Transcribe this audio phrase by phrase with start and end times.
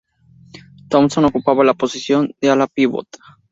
[0.89, 3.05] Thompson ocupaba la posición de Ala-Pívot.